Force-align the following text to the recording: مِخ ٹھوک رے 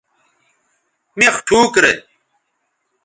مِخ 1.17 1.35
ٹھوک 1.47 1.73
رے 1.83 1.93